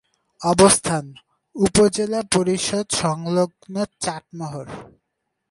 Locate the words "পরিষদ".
2.35-2.85